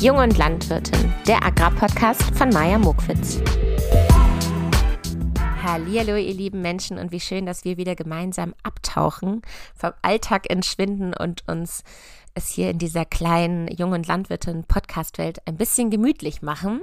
[0.00, 3.40] Jung und Landwirtin, der Agrarpodcast von Maja Mokwitz.
[5.60, 9.42] Hallo, ihr lieben Menschen und wie schön, dass wir wieder gemeinsam abtauchen,
[9.74, 11.82] vom Alltag entschwinden und uns
[12.34, 16.82] es hier in dieser kleinen Jung und Landwirtin Podcast-Welt ein bisschen gemütlich machen.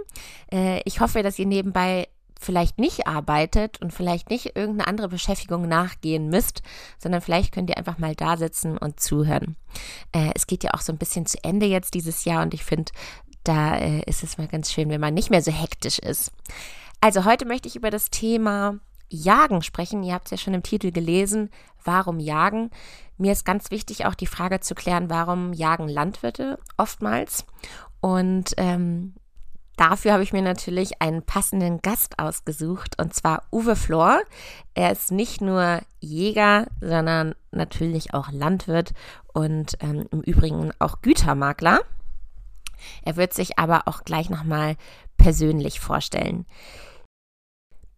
[0.51, 2.09] Äh, ich hoffe, dass ihr nebenbei
[2.39, 6.61] vielleicht nicht arbeitet und vielleicht nicht irgendeine andere Beschäftigung nachgehen müsst,
[6.99, 9.55] sondern vielleicht könnt ihr einfach mal da sitzen und zuhören.
[10.11, 12.63] Äh, es geht ja auch so ein bisschen zu Ende jetzt dieses Jahr und ich
[12.63, 12.91] finde,
[13.43, 16.31] da äh, ist es mal ganz schön, wenn man nicht mehr so hektisch ist.
[17.01, 20.03] Also heute möchte ich über das Thema Jagen sprechen.
[20.03, 21.49] Ihr habt es ja schon im Titel gelesen.
[21.83, 22.71] Warum jagen?
[23.17, 27.45] Mir ist ganz wichtig, auch die Frage zu klären, warum jagen Landwirte oftmals?
[28.01, 29.13] Und ähm,
[29.77, 34.21] Dafür habe ich mir natürlich einen passenden Gast ausgesucht und zwar Uwe Flor.
[34.73, 38.93] Er ist nicht nur Jäger, sondern natürlich auch Landwirt
[39.33, 41.81] und ähm, im Übrigen auch Gütermakler.
[43.03, 44.75] Er wird sich aber auch gleich nochmal
[45.17, 46.45] persönlich vorstellen.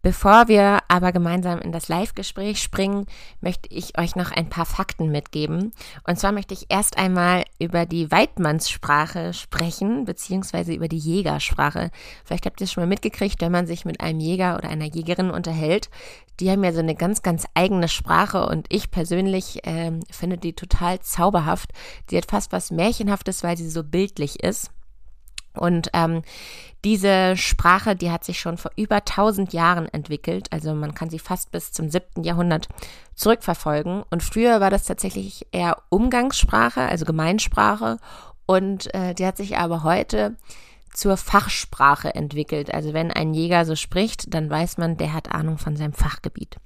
[0.00, 3.06] Bevor wir aber gemeinsam in das Live-Gespräch springen,
[3.40, 5.72] möchte ich euch noch ein paar Fakten mitgeben.
[6.06, 11.90] Und zwar möchte ich erst einmal über die Weidmannssprache sprechen, beziehungsweise über die Jägersprache.
[12.24, 14.86] Vielleicht habt ihr es schon mal mitgekriegt, wenn man sich mit einem Jäger oder einer
[14.86, 15.90] Jägerin unterhält.
[16.38, 20.52] Die haben ja so eine ganz, ganz eigene Sprache und ich persönlich äh, finde die
[20.52, 21.72] total zauberhaft.
[22.10, 24.70] Die hat fast was Märchenhaftes, weil sie so bildlich ist.
[25.54, 26.22] Und ähm,
[26.84, 30.48] diese Sprache, die hat sich schon vor über 1000 Jahren entwickelt.
[30.52, 32.22] Also man kann sie fast bis zum 7.
[32.22, 32.68] Jahrhundert
[33.14, 34.04] zurückverfolgen.
[34.10, 37.98] Und früher war das tatsächlich eher Umgangssprache, also Gemeinsprache.
[38.46, 40.36] Und äh, die hat sich aber heute
[40.94, 42.72] zur Fachsprache entwickelt.
[42.72, 46.56] Also wenn ein Jäger so spricht, dann weiß man, der hat Ahnung von seinem Fachgebiet.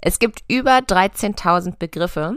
[0.00, 2.36] Es gibt über 13.000 Begriffe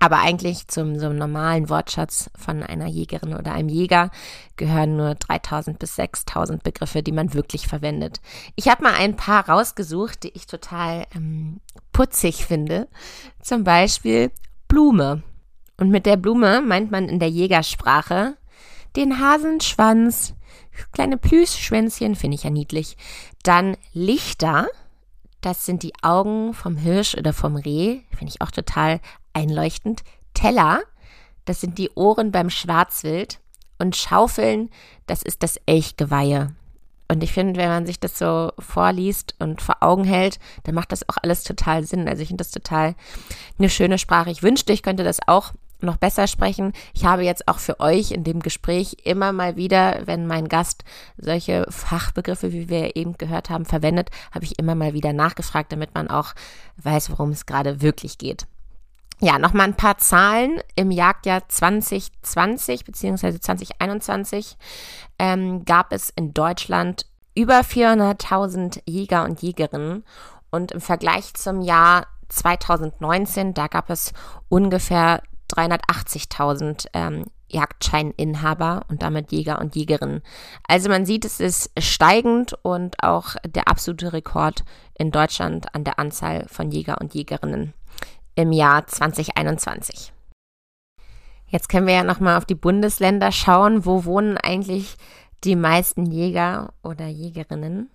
[0.00, 4.10] aber eigentlich zum so normalen Wortschatz von einer Jägerin oder einem Jäger
[4.56, 8.20] gehören nur 3000 bis 6000 Begriffe, die man wirklich verwendet.
[8.54, 11.60] Ich habe mal ein paar rausgesucht, die ich total ähm,
[11.92, 12.86] putzig finde.
[13.42, 14.30] Zum Beispiel
[14.68, 15.22] Blume.
[15.78, 18.36] Und mit der Blume meint man in der Jägersprache
[18.96, 20.34] den Hasenschwanz,
[20.92, 22.96] kleine Plüschschwänzchen, finde ich ja niedlich.
[23.42, 24.68] Dann Lichter,
[25.40, 29.00] das sind die Augen vom Hirsch oder vom Reh, finde ich auch total
[29.32, 30.02] einleuchtend.
[30.34, 30.82] Teller,
[31.44, 33.40] das sind die Ohren beim Schwarzwild.
[33.78, 34.70] Und Schaufeln,
[35.06, 36.54] das ist das Elchgeweihe.
[37.10, 40.92] Und ich finde, wenn man sich das so vorliest und vor Augen hält, dann macht
[40.92, 42.06] das auch alles total Sinn.
[42.06, 42.94] Also ich finde das total
[43.58, 44.30] eine schöne Sprache.
[44.30, 46.72] Ich wünschte, ich könnte das auch noch besser sprechen.
[46.92, 50.84] Ich habe jetzt auch für euch in dem Gespräch immer mal wieder, wenn mein Gast
[51.16, 55.94] solche Fachbegriffe, wie wir eben gehört haben, verwendet, habe ich immer mal wieder nachgefragt, damit
[55.94, 56.34] man auch
[56.76, 58.46] weiß, worum es gerade wirklich geht.
[59.20, 60.60] Ja, nochmal ein paar Zahlen.
[60.76, 63.40] Im Jagdjahr 2020 bzw.
[63.40, 64.56] 2021
[65.18, 70.04] ähm, gab es in Deutschland über 400.000 Jäger und Jägerinnen.
[70.50, 74.12] Und im Vergleich zum Jahr 2019, da gab es
[74.48, 80.22] ungefähr 380.000 ähm, Jagdscheininhaber und damit Jäger und Jägerinnen.
[80.68, 84.64] Also man sieht, es ist steigend und auch der absolute Rekord
[84.94, 87.72] in Deutschland an der Anzahl von Jäger und Jägerinnen
[88.38, 90.12] im Jahr 2021.
[91.48, 93.84] Jetzt können wir ja nochmal auf die Bundesländer schauen.
[93.84, 94.96] Wo wohnen eigentlich
[95.42, 97.90] die meisten Jäger oder Jägerinnen?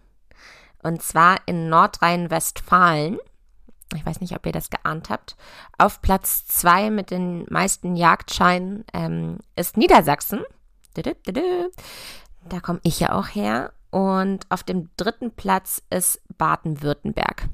[0.82, 3.20] Und zwar in Nordrhein-Westfalen.
[3.96, 5.38] Ich weiß nicht, ob ihr das geahnt habt.
[5.78, 10.42] Auf Platz zwei mit den meisten Jagdscheinen ähm, ist Niedersachsen.
[12.50, 13.72] Da komme ich ja auch her.
[13.92, 17.48] Und auf dem dritten Platz ist Baden-Württemberg.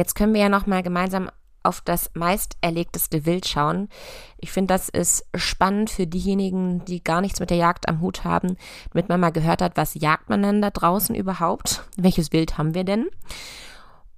[0.00, 1.30] Jetzt können wir ja noch mal gemeinsam
[1.62, 3.90] auf das meist erlegteste Wild schauen.
[4.38, 8.24] Ich finde, das ist spannend für diejenigen, die gar nichts mit der Jagd am Hut
[8.24, 8.56] haben,
[8.94, 11.84] damit man mal gehört hat, was jagt man denn da draußen überhaupt?
[11.98, 13.10] Welches Wild haben wir denn?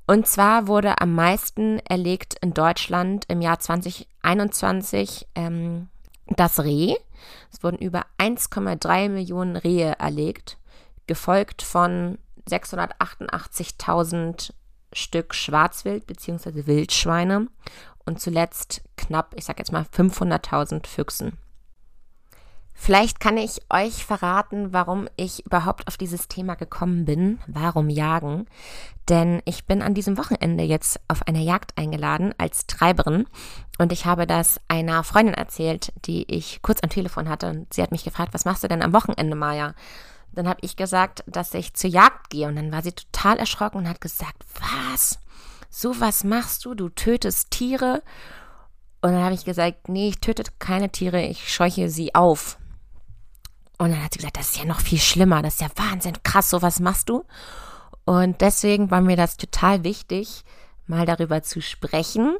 [0.07, 5.89] Und zwar wurde am meisten erlegt in Deutschland im Jahr 2021 ähm,
[6.29, 6.95] das Reh.
[7.53, 10.59] Es wurden über 1,3 Millionen Rehe erlegt,
[11.09, 12.19] gefolgt von
[12.49, 14.53] 688.000
[14.93, 16.67] Stück Schwarzwild bzw.
[16.67, 17.49] Wildschweine
[18.05, 21.39] und zuletzt knapp, ich sag jetzt mal 500.000 Füchsen.
[22.75, 27.39] Vielleicht kann ich euch verraten, warum ich überhaupt auf dieses Thema gekommen bin.
[27.47, 28.47] Warum jagen?
[29.09, 33.27] Denn ich bin an diesem Wochenende jetzt auf einer Jagd eingeladen als Treiberin
[33.79, 37.83] und ich habe das einer Freundin erzählt, die ich kurz am Telefon hatte und sie
[37.83, 39.75] hat mich gefragt, was machst du denn am Wochenende, Maja?
[40.33, 42.49] Dann habe ich gesagt, dass ich zur Jagd gehe.
[42.49, 45.19] Und dann war sie total erschrocken und hat gesagt, was?
[45.71, 46.75] So was machst du?
[46.75, 48.03] Du tötest Tiere?
[49.03, 52.57] Und dann habe ich gesagt, nee, ich töte keine Tiere, ich scheuche sie auf.
[53.79, 56.23] Und dann hat sie gesagt, das ist ja noch viel schlimmer, das ist ja Wahnsinn,
[56.23, 57.25] krass, so was machst du?
[58.05, 60.45] Und deswegen war mir das total wichtig,
[60.87, 62.37] mal darüber zu sprechen,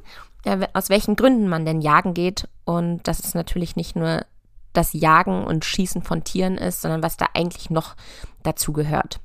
[0.73, 2.49] aus welchen Gründen man denn jagen geht.
[2.65, 4.25] Und dass es natürlich nicht nur
[4.73, 7.95] das Jagen und Schießen von Tieren ist, sondern was da eigentlich noch
[8.43, 9.21] dazu gehört.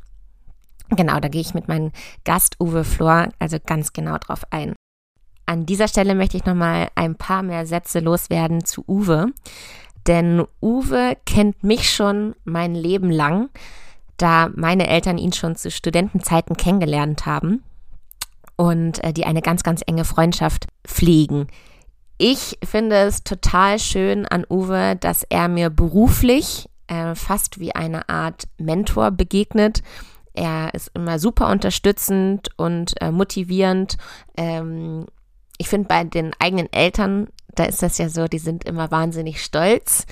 [0.90, 1.92] Genau, da gehe ich mit meinem
[2.24, 4.74] Gast Uwe Flor also ganz genau drauf ein.
[5.46, 9.28] An dieser Stelle möchte ich nochmal ein paar mehr Sätze loswerden zu Uwe.
[10.06, 13.50] Denn Uwe kennt mich schon mein Leben lang,
[14.16, 17.64] da meine Eltern ihn schon zu Studentenzeiten kennengelernt haben
[18.56, 21.48] und äh, die eine ganz, ganz enge Freundschaft pflegen.
[22.18, 28.10] Ich finde es total schön an Uwe, dass er mir beruflich äh, fast wie eine
[28.10, 29.84] Art Mentor begegnet.
[30.34, 33.98] Er ist immer super unterstützend und äh, motivierend.
[34.36, 35.06] Ähm,
[35.60, 39.44] ich finde bei den eigenen Eltern, da ist das ja so, die sind immer wahnsinnig
[39.44, 40.06] stolz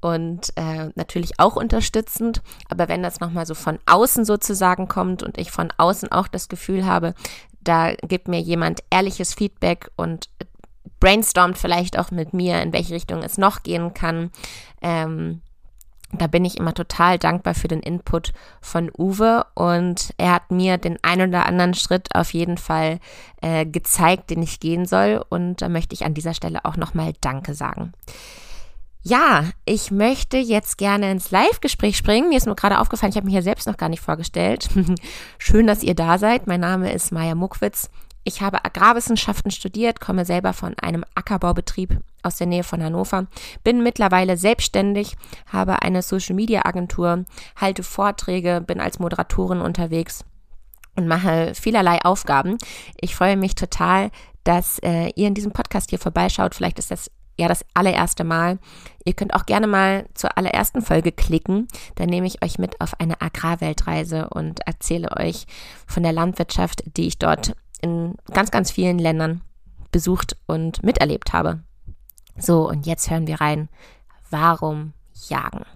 [0.00, 2.42] und äh, natürlich auch unterstützend.
[2.70, 6.48] Aber wenn das nochmal so von außen sozusagen kommt und ich von außen auch das
[6.48, 7.14] Gefühl habe,
[7.60, 10.28] da gibt mir jemand ehrliches Feedback und
[11.02, 14.30] brainstormt vielleicht auch mit mir, in welche Richtung es noch gehen kann.
[14.80, 15.42] Ähm,
[16.12, 20.78] da bin ich immer total dankbar für den Input von Uwe und er hat mir
[20.78, 23.00] den ein oder anderen Schritt auf jeden Fall
[23.40, 27.14] äh, gezeigt, den ich gehen soll und da möchte ich an dieser Stelle auch nochmal
[27.20, 27.92] Danke sagen.
[29.02, 32.28] Ja, ich möchte jetzt gerne ins Live-Gespräch springen.
[32.28, 34.68] Mir ist nur gerade aufgefallen, ich habe mich hier selbst noch gar nicht vorgestellt.
[35.38, 36.46] Schön, dass ihr da seid.
[36.46, 37.90] Mein Name ist Maja Muckwitz.
[38.24, 43.26] Ich habe Agrarwissenschaften studiert, komme selber von einem Ackerbaubetrieb aus der Nähe von Hannover,
[43.64, 45.16] bin mittlerweile selbstständig,
[45.46, 47.24] habe eine Social-Media-Agentur,
[47.56, 50.24] halte Vorträge, bin als Moderatorin unterwegs
[50.94, 52.58] und mache vielerlei Aufgaben.
[53.00, 54.10] Ich freue mich total,
[54.44, 56.54] dass äh, ihr in diesem Podcast hier vorbeischaut.
[56.54, 58.58] Vielleicht ist das ja das allererste Mal.
[59.04, 61.66] Ihr könnt auch gerne mal zur allerersten Folge klicken.
[61.94, 65.46] Dann nehme ich euch mit auf eine Agrarweltreise und erzähle euch
[65.86, 69.42] von der Landwirtschaft, die ich dort in ganz, ganz vielen Ländern
[69.90, 71.60] besucht und miterlebt habe.
[72.38, 73.68] So, und jetzt hören wir rein.
[74.30, 74.94] Warum
[75.28, 75.66] jagen?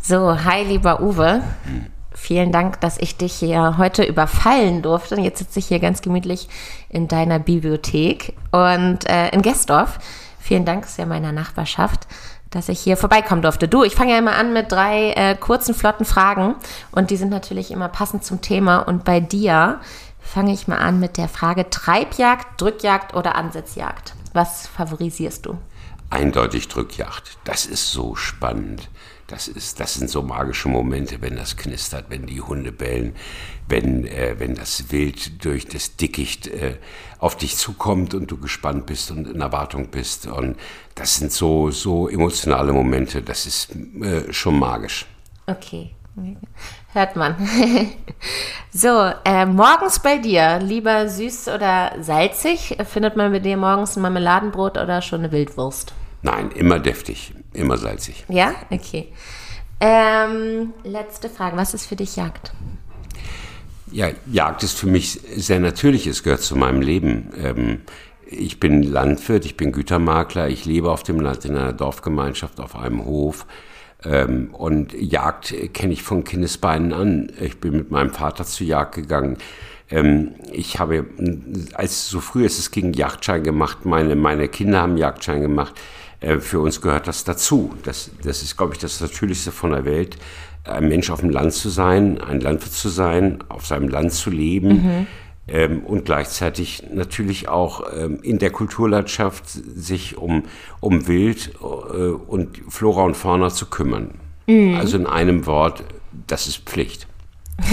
[0.00, 1.42] So, hi lieber Uwe.
[2.12, 5.20] Vielen Dank, dass ich dich hier heute überfallen durfte.
[5.20, 6.48] Jetzt sitze ich hier ganz gemütlich
[6.88, 9.98] in deiner Bibliothek und äh, in Gessdorf.
[10.38, 12.06] Vielen Dank, ist ja meiner Nachbarschaft,
[12.50, 13.68] dass ich hier vorbeikommen durfte.
[13.68, 16.54] Du, ich fange ja immer an mit drei äh, kurzen, flotten Fragen
[16.92, 18.78] und die sind natürlich immer passend zum Thema.
[18.78, 19.80] Und bei dir
[20.20, 24.14] fange ich mal an mit der Frage Treibjagd, Drückjagd oder Ansitzjagd.
[24.32, 25.58] Was favorisierst du?
[26.10, 27.38] Eindeutig Drückjagd.
[27.44, 28.88] Das ist so spannend.
[29.26, 33.16] Das, ist, das sind so magische Momente, wenn das knistert, wenn die Hunde bellen,
[33.68, 36.76] wenn, äh, wenn das Wild durch das Dickicht äh,
[37.18, 40.26] auf dich zukommt und du gespannt bist und in Erwartung bist.
[40.28, 40.56] Und
[40.94, 45.06] das sind so, so emotionale Momente, das ist äh, schon magisch.
[45.48, 45.90] Okay,
[46.92, 47.36] hört man.
[48.70, 52.76] so, äh, morgens bei dir, lieber süß oder salzig?
[52.84, 55.92] Findet man bei dir morgens ein Marmeladenbrot oder schon eine Wildwurst?
[56.22, 58.24] Nein, immer deftig, immer salzig.
[58.28, 59.08] Ja, okay.
[59.80, 62.52] Ähm, letzte Frage, was ist für dich Jagd?
[63.92, 67.30] Ja, Jagd ist für mich sehr natürlich, es gehört zu meinem Leben.
[67.40, 67.80] Ähm,
[68.28, 72.74] ich bin Landwirt, ich bin Gütermakler, ich lebe auf dem Land in einer Dorfgemeinschaft auf
[72.74, 73.46] einem Hof.
[74.04, 77.32] Ähm, und Jagd kenne ich von Kindesbeinen an.
[77.40, 79.36] Ich bin mit meinem Vater zur Jagd gegangen.
[79.90, 81.06] Ähm, ich habe,
[81.74, 83.84] als so früh ist es ging, Jagdschein gemacht.
[83.84, 85.74] Meine, meine Kinder haben Jagdschein gemacht.
[86.26, 87.74] Äh, für uns gehört das dazu.
[87.84, 90.16] Das, das ist, glaube ich, das Natürlichste von der Welt,
[90.64, 94.30] ein Mensch auf dem Land zu sein, ein Landwirt zu sein, auf seinem Land zu
[94.30, 94.68] leben.
[94.68, 95.06] Mhm.
[95.48, 100.42] Ähm, und gleichzeitig natürlich auch ähm, in der Kulturlandschaft sich um,
[100.80, 104.14] um Wild äh, und Flora und Fauna zu kümmern.
[104.48, 104.74] Mhm.
[104.74, 105.84] Also in einem Wort,
[106.26, 107.06] das ist Pflicht.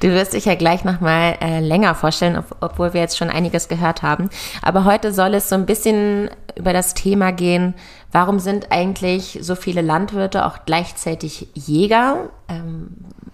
[0.00, 3.68] du wirst dich ja gleich nochmal äh, länger vorstellen, ob, obwohl wir jetzt schon einiges
[3.68, 4.28] gehört haben.
[4.60, 7.74] Aber heute soll es so ein bisschen über das Thema gehen,
[8.10, 12.30] warum sind eigentlich so viele Landwirte auch gleichzeitig Jäger?
[12.48, 12.88] Ähm,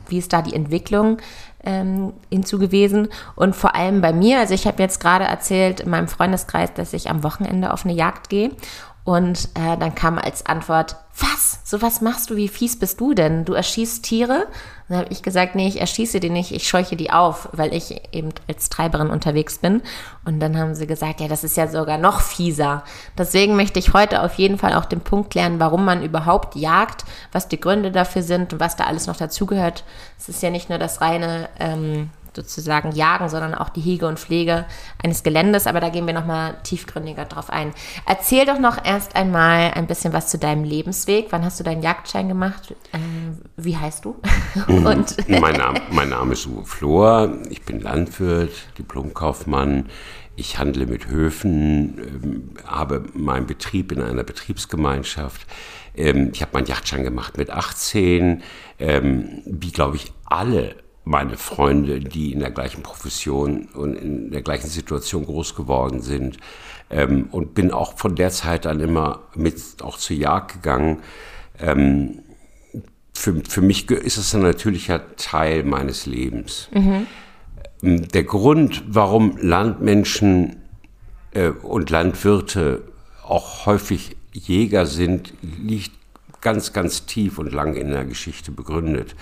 [0.08, 1.18] wie ist da die Entwicklung
[1.64, 2.58] ähm, hinzu?
[3.36, 6.92] Und vor allem bei mir, also ich habe jetzt gerade erzählt in meinem Freundeskreis, dass
[6.92, 8.50] ich am Wochenende auf eine Jagd gehe.
[9.08, 11.60] Und äh, dann kam als Antwort, was?
[11.64, 12.36] So was machst du?
[12.36, 13.46] Wie fies bist du denn?
[13.46, 14.46] Du erschießt Tiere?
[14.86, 18.02] Dann habe ich gesagt, nee, ich erschieße die nicht, ich scheuche die auf, weil ich
[18.12, 19.80] eben als Treiberin unterwegs bin.
[20.26, 22.84] Und dann haben sie gesagt, ja, das ist ja sogar noch fieser.
[23.16, 27.06] Deswegen möchte ich heute auf jeden Fall auch den Punkt klären, warum man überhaupt jagt,
[27.32, 29.84] was die Gründe dafür sind und was da alles noch dazugehört.
[30.18, 32.10] Es ist ja nicht nur das reine, ähm,
[32.42, 34.66] sozusagen Jagen, sondern auch die Hege und Pflege
[35.02, 35.66] eines Geländes.
[35.66, 37.72] Aber da gehen wir nochmal tiefgründiger drauf ein.
[38.06, 41.28] Erzähl doch noch erst einmal ein bisschen was zu deinem Lebensweg.
[41.30, 42.74] Wann hast du deinen Jagdschein gemacht?
[42.92, 44.16] Ähm, wie heißt du?
[44.68, 47.32] und mein, Name, mein Name ist Uwe Flor.
[47.50, 49.86] Ich bin Landwirt, Diplomkaufmann.
[50.36, 55.44] Ich handle mit Höfen, ähm, habe meinen Betrieb in einer Betriebsgemeinschaft.
[55.96, 58.42] Ähm, ich habe meinen Yachtschein gemacht mit 18,
[58.78, 60.76] ähm, wie glaube ich alle
[61.08, 66.36] meine Freunde, die in der gleichen Profession und in der gleichen Situation groß geworden sind.
[66.90, 70.98] Ähm, und bin auch von der Zeit an immer mit auch zur Jagd gegangen.
[71.58, 72.20] Ähm,
[73.14, 76.68] für, für mich ist es ein natürlicher Teil meines Lebens.
[76.72, 77.06] Mhm.
[77.82, 80.56] Ähm, der Grund, warum Landmenschen
[81.32, 82.82] äh, und Landwirte
[83.26, 85.92] auch häufig Jäger sind, liegt
[86.42, 89.14] ganz, ganz tief und lang in der Geschichte begründet.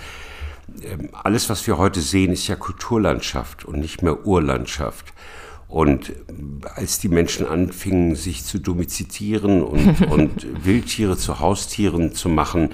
[0.83, 5.13] Ähm, alles, was wir heute sehen, ist ja Kulturlandschaft und nicht mehr Urlandschaft.
[5.67, 6.13] Und äh,
[6.75, 12.69] als die Menschen anfingen, sich zu domizizieren und, und Wildtiere zu Haustieren zu machen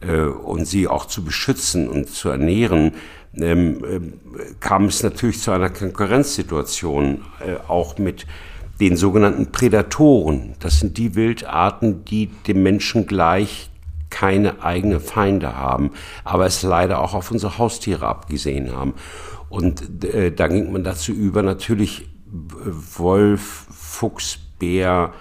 [0.00, 2.92] äh, und sie auch zu beschützen und zu ernähren,
[3.34, 4.00] ähm, äh,
[4.60, 8.26] kam es natürlich zu einer Konkurrenzsituation, äh, auch mit
[8.80, 10.54] den sogenannten Prädatoren.
[10.60, 13.70] Das sind die Wildarten, die dem Menschen gleich
[14.18, 15.92] keine eigenen Feinde haben,
[16.24, 18.94] aber es leider auch auf unsere Haustiere abgesehen haben.
[19.48, 25.12] Und äh, da ging man dazu über, natürlich Wolf, Fuchs, Bär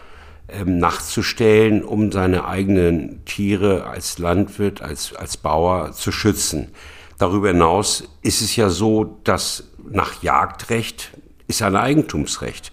[0.48, 6.70] ähm, nachzustellen, um seine eigenen Tiere als Landwirt, als, als Bauer zu schützen.
[7.20, 11.12] Darüber hinaus ist es ja so, dass nach Jagdrecht
[11.48, 12.72] ist ein Eigentumsrecht.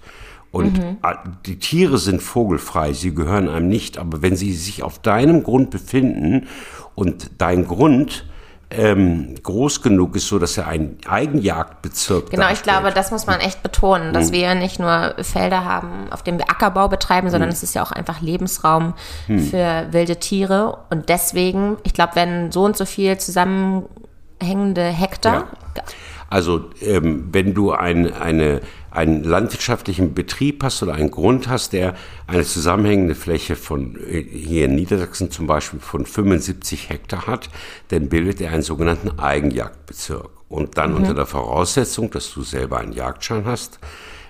[0.54, 0.98] Und mhm.
[1.46, 3.98] die Tiere sind vogelfrei, sie gehören einem nicht.
[3.98, 6.46] Aber wenn sie sich auf deinem Grund befinden
[6.94, 8.24] und dein Grund
[8.70, 12.58] ähm, groß genug ist, so dass er ein Eigenjagdbezirk Genau, darstellt.
[12.58, 14.32] ich glaube, das muss man echt betonen, dass mhm.
[14.32, 17.54] wir ja nicht nur Felder haben, auf denen wir Ackerbau betreiben, sondern mhm.
[17.54, 18.94] es ist ja auch einfach Lebensraum
[19.26, 19.40] mhm.
[19.40, 20.78] für wilde Tiere.
[20.88, 25.48] Und deswegen, ich glaube, wenn so und so viel zusammenhängende Hektar.
[25.76, 25.82] Ja.
[26.30, 28.60] Also ähm, wenn du ein, eine
[28.94, 31.94] einen landwirtschaftlichen Betrieb hast oder einen Grund hast, der
[32.28, 37.50] eine zusammenhängende Fläche von äh, hier in Niedersachsen zum Beispiel von 75 Hektar hat,
[37.88, 40.30] dann bildet er einen sogenannten Eigenjagdbezirk.
[40.48, 40.98] Und dann mhm.
[40.98, 43.80] unter der Voraussetzung, dass du selber einen Jagdschein hast,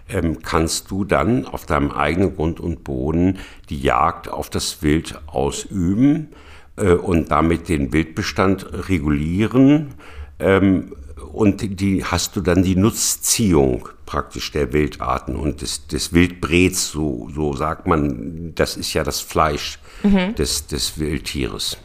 [0.09, 5.21] ähm, kannst du dann auf deinem eigenen Grund und Boden die Jagd auf das Wild
[5.27, 6.29] ausüben
[6.77, 9.95] äh, und damit den Wildbestand regulieren.
[10.39, 10.95] Ähm,
[11.35, 17.29] und die hast du dann die Nutzziehung praktisch der Wildarten und des, des Wildbrets, so,
[17.35, 20.35] so sagt man, das ist ja das Fleisch mhm.
[20.37, 21.77] des, des Wildtieres.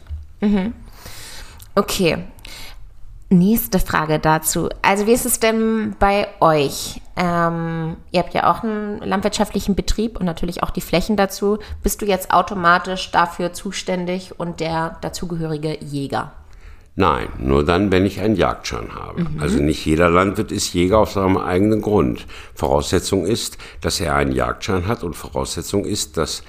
[0.42, 0.74] Mhm.
[1.76, 2.26] Okay.
[3.32, 4.70] Nächste Frage dazu.
[4.82, 7.00] Also wie ist es denn bei euch?
[7.16, 11.60] Ähm, ihr habt ja auch einen landwirtschaftlichen Betrieb und natürlich auch die Flächen dazu.
[11.84, 16.32] Bist du jetzt automatisch dafür zuständig und der dazugehörige Jäger?
[17.00, 19.22] Nein, nur dann, wenn ich einen Jagdschein habe.
[19.22, 19.40] Mhm.
[19.40, 22.28] Also nicht jeder Landwirt ist Jäger auf seinem eigenen Grund.
[22.56, 26.44] Voraussetzung ist, dass er einen Jagdschein hat und Voraussetzung ist, dass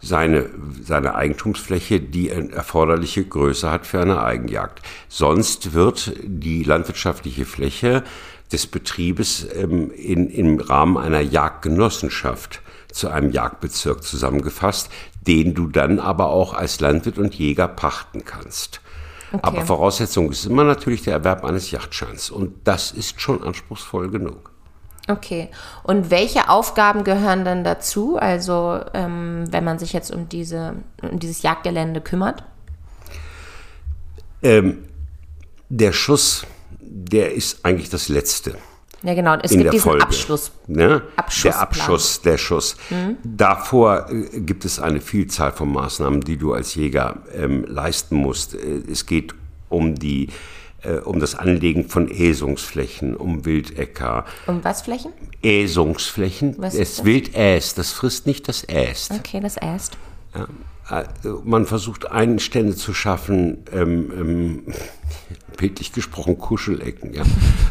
[0.00, 0.48] seine,
[0.80, 4.80] seine Eigentumsfläche die erforderliche Größe hat für eine Eigenjagd.
[5.08, 8.04] Sonst wird die landwirtschaftliche Fläche
[8.52, 14.88] des Betriebes ähm, in, im Rahmen einer Jagdgenossenschaft zu einem Jagdbezirk zusammengefasst,
[15.26, 18.80] den du dann aber auch als Landwirt und Jäger pachten kannst.
[19.32, 19.40] Okay.
[19.42, 22.30] Aber Voraussetzung ist immer natürlich der Erwerb eines Yachtscheins.
[22.30, 24.52] Und das ist schon anspruchsvoll genug.
[25.08, 25.50] Okay.
[25.82, 28.16] Und welche Aufgaben gehören dann dazu?
[28.16, 32.44] Also, ähm, wenn man sich jetzt um, diese, um dieses Jagdgelände kümmert?
[34.42, 34.84] Ähm,
[35.68, 36.46] der Schuss,
[36.80, 38.56] der ist eigentlich das Letzte.
[39.06, 39.36] Ja, genau.
[39.40, 40.02] Es gibt diesen Folge.
[40.02, 40.50] Abschluss.
[40.66, 41.00] Ne?
[41.44, 42.76] Der Abschuss, der Schuss.
[42.90, 43.16] Mhm.
[43.22, 48.54] Davor äh, gibt es eine Vielzahl von Maßnahmen, die du als Jäger ähm, leisten musst.
[48.54, 49.32] Äh, es geht
[49.68, 50.30] um die
[50.82, 54.24] äh, um das Anlegen von Äsungsflächen, um Wildäcker.
[54.48, 55.12] Um was Flächen?
[55.40, 56.56] Äsungsflächen.
[56.58, 59.12] Was das Wild äst, das frisst nicht das äst.
[59.12, 59.96] Okay, das äst.
[60.34, 60.48] Ja.
[60.90, 61.04] Äh,
[61.44, 64.62] man versucht Einstände zu schaffen, ähm, ähm,
[65.56, 67.12] bildlich gesprochen Kuschelecken.
[67.14, 67.22] Ja?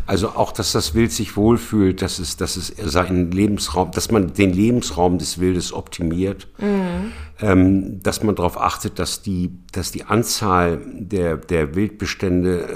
[0.06, 4.34] Also auch, dass das Wild sich wohlfühlt, dass es, dass es seinen Lebensraum, dass man
[4.34, 7.12] den Lebensraum des Wildes optimiert, mhm.
[7.40, 12.68] ähm, dass man darauf achtet, dass die, dass die Anzahl der, der Wildbestände,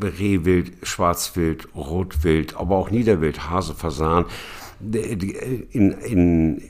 [0.00, 4.24] äh, Rehwild, Schwarzwild, Rotwild, aber auch Niederwild, Hase, Fasan,
[4.80, 6.62] in, in,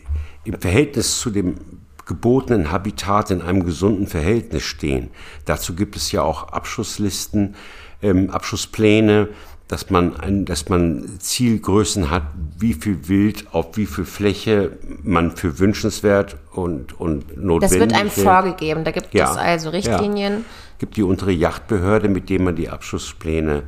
[0.44, 1.56] im Verhältnis zu dem
[2.06, 5.10] gebotenen Habitat in einem gesunden Verhältnis stehen.
[5.44, 7.54] Dazu gibt es ja auch Abschusslisten,
[8.02, 9.28] ähm, Abschusspläne.
[9.68, 12.24] dass man, ein, dass man Zielgrößen hat,
[12.58, 17.94] wie viel Wild auf wie viel Fläche man für wünschenswert und, und notwendig Das wird
[17.94, 18.84] einem vorgegeben.
[18.84, 19.30] Da gibt Ja.
[19.30, 20.32] es also Richtlinien.
[20.32, 20.44] Ja.
[20.78, 23.62] gibt die untere Yachtbehörde, mit der man die Abschusspläne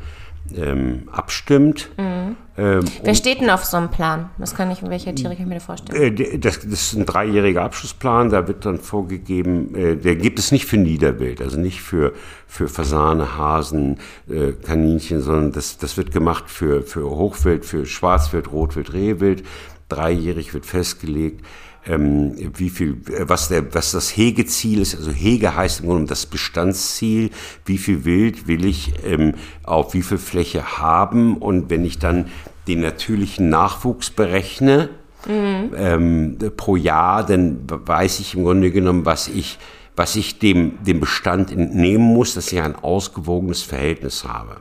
[0.54, 1.90] ähm, abstimmt.
[1.96, 2.36] Mhm.
[2.56, 4.30] Ähm, Wer steht denn auf so einem Plan?
[4.38, 6.16] Das kann ich, welche Tiere kann ich mir da vorstellen?
[6.16, 10.52] äh, das, das ist ein dreijähriger Abschlussplan, da wird dann vorgegeben, äh, der gibt es
[10.52, 12.12] nicht für Niederwild, also nicht für,
[12.46, 13.98] für Fasane, Hasen,
[14.28, 19.44] äh, Kaninchen, sondern das, das wird gemacht für, für Hochwild, für Schwarzwild, Rotwild, Rehwild.
[19.88, 21.44] Dreijährig wird festgelegt,
[21.86, 24.94] ähm, wie viel, äh, was der, was das Hegeziel ist.
[24.94, 27.30] Also Hege heißt im Grunde das Bestandsziel.
[27.64, 31.36] Wie viel Wild will ich ähm, auf wie viel Fläche haben?
[31.36, 32.26] Und wenn ich dann
[32.66, 34.88] den natürlichen Nachwuchs berechne,
[35.26, 39.58] ähm, pro Jahr, dann weiß ich im Grunde genommen, was ich,
[39.96, 44.58] was ich dem, dem Bestand entnehmen muss, dass ich ein ausgewogenes Verhältnis habe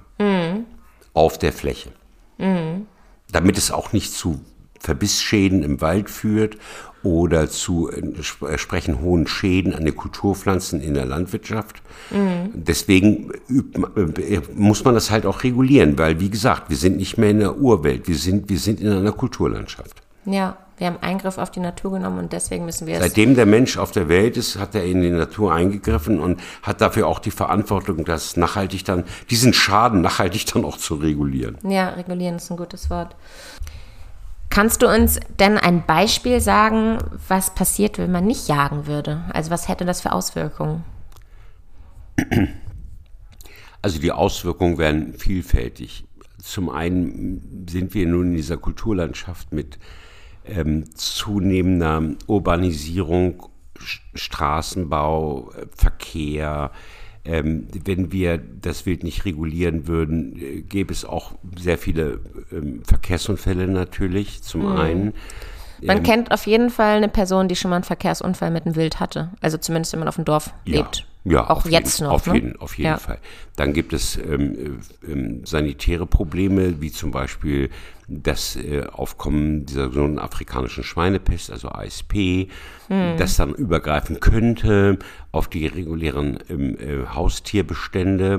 [1.14, 1.92] auf der Fläche.
[3.30, 4.40] Damit es auch nicht zu
[4.80, 6.58] Verbissschäden im Wald führt
[7.04, 11.82] oder zu entsprechend hohen Schäden an den Kulturpflanzen in der Landwirtschaft.
[12.54, 16.98] Deswegen übt, man- äh, muss man das halt auch regulieren, weil wie gesagt, wir sind
[16.98, 20.02] nicht mehr in der Urwelt, wir sind, wir sind in einer Kulturlandschaft.
[20.26, 23.02] Ja, wir haben Eingriff auf die Natur genommen und deswegen müssen wir es.
[23.02, 26.80] Seitdem der Mensch auf der Welt ist, hat er in die Natur eingegriffen und hat
[26.82, 31.58] dafür auch die Verantwortung, das nachhaltig dann, diesen Schaden nachhaltig dann auch zu regulieren.
[31.68, 33.16] Ja, regulieren ist ein gutes Wort.
[34.54, 39.24] Kannst du uns denn ein Beispiel sagen, was passiert, wenn man nicht jagen würde?
[39.34, 40.84] Also was hätte das für Auswirkungen?
[43.82, 46.06] Also die Auswirkungen werden vielfältig.
[46.40, 49.80] Zum einen sind wir nun in dieser Kulturlandschaft mit
[50.46, 53.48] ähm, zunehmender Urbanisierung,
[54.14, 56.70] Straßenbau, äh, Verkehr.
[57.26, 62.20] Ähm, wenn wir das Wild nicht regulieren würden, äh, gäbe es auch sehr viele
[62.52, 65.14] ähm, Verkehrsunfälle natürlich, zum einen.
[65.86, 69.00] Man kennt auf jeden Fall eine Person, die schon mal einen Verkehrsunfall mit einem Wild
[69.00, 69.30] hatte.
[69.42, 71.06] Also zumindest, wenn man auf dem Dorf lebt.
[71.26, 72.16] Ja, auch jetzt jeden, noch.
[72.16, 72.34] Auf ne?
[72.34, 72.98] jeden, auf jeden Ja.
[72.98, 73.18] Fall.
[73.56, 77.70] Dann gibt es ähm, äh, ähm, sanitäre Probleme, wie zum Beispiel
[78.10, 82.50] das äh, Aufkommen dieser sogenannten afrikanischen Schweinepest, also ASP,
[82.90, 83.16] Hm.
[83.18, 85.00] das dann übergreifen könnte
[85.32, 88.34] auf die regulären ähm, äh, Haustierbestände,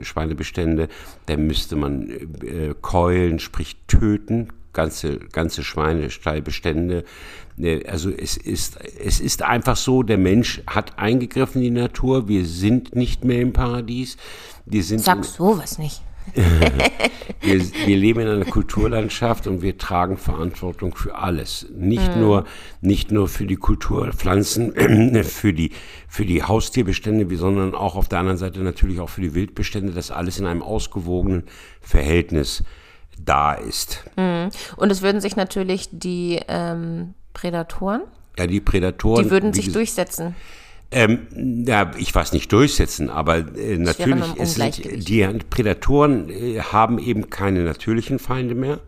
[0.00, 0.88] äh, Schweinebestände.
[1.26, 7.04] Da müsste man äh, keulen, sprich töten, ganze, ganze Schweinestallbestände.
[7.56, 12.28] Ne, Also es ist, es ist einfach so, der Mensch hat eingegriffen in die Natur.
[12.28, 14.16] Wir sind nicht mehr im Paradies.
[14.66, 16.02] Wir sind Sag sowas nicht.
[17.40, 21.66] wir, wir leben in einer Kulturlandschaft und wir tragen Verantwortung für alles.
[21.74, 22.44] Nicht nur,
[22.80, 24.74] nicht nur für die Kulturpflanzen,
[25.24, 25.70] für die,
[26.08, 30.10] für die Haustierbestände, sondern auch auf der anderen Seite natürlich auch für die Wildbestände, dass
[30.10, 31.44] alles in einem ausgewogenen
[31.80, 32.64] Verhältnis
[33.24, 34.04] da ist.
[34.16, 38.02] Und es würden sich natürlich die ähm, Prädatoren,
[38.38, 39.24] Ja, die Prädatoren.
[39.24, 40.34] die würden sich durchsetzen.
[40.92, 44.60] Ähm, ja, ich weiß nicht durchsetzen, aber äh, natürlich ist
[45.08, 48.78] die Prädatoren äh, haben eben keine natürlichen Feinde mehr.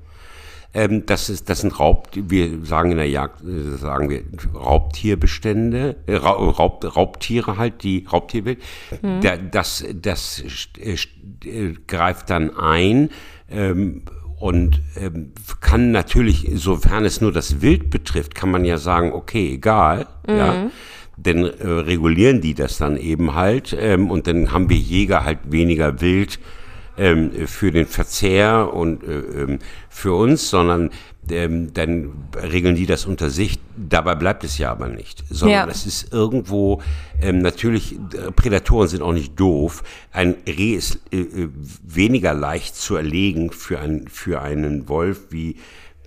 [0.75, 4.23] Ähm, das ist, das sind Raub, wir sagen in der Jagd, äh, sagen wir
[4.55, 8.59] Raubtierbestände, äh, Ra- Raub, Raubtiere halt, die Raubtierwild.
[9.23, 10.43] Da, das, das
[10.79, 10.97] äh,
[11.45, 13.11] äh, greift dann ein.
[13.51, 14.03] Ähm,
[14.41, 19.55] und ähm, kann natürlich, sofern es nur das Wild betrifft, kann man ja sagen, okay,
[19.55, 20.71] egal, ja,
[21.17, 25.39] dann äh, regulieren die das dann eben halt ähm, und dann haben wir Jäger halt
[25.51, 26.39] weniger Wild
[26.99, 29.59] ähm, für den Verzehr und äh, ähm,
[29.89, 30.91] für uns, sondern
[31.31, 33.59] ähm, dann regeln die das unter sich.
[33.77, 35.73] Dabei bleibt es ja aber nicht, sondern Ja.
[35.73, 36.83] es ist irgendwo
[37.21, 37.97] ähm, natürlich
[38.35, 39.83] Prädatoren sind auch nicht doof.
[40.13, 41.49] Ein Reh ist äh, äh,
[41.85, 45.57] weniger leicht zu erlegen für einen für einen Wolf wie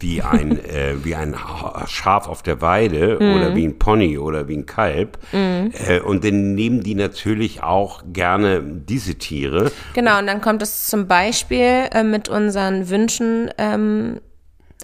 [0.01, 4.47] wie ein äh, wie ein Ha- Schaf auf der Weide oder wie ein Pony oder
[4.47, 5.17] wie ein Kalb.
[5.31, 9.71] Äh, und dann nehmen die natürlich auch gerne diese Tiere.
[9.93, 14.19] Genau, und dann kommt es zum Beispiel äh, mit unseren Wünschen, ähm,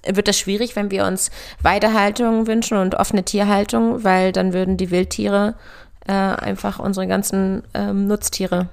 [0.09, 4.89] wird das schwierig, wenn wir uns Weidehaltung wünschen und offene Tierhaltung, weil dann würden die
[4.91, 5.55] Wildtiere
[6.07, 8.69] äh, einfach unsere ganzen ähm, Nutztiere.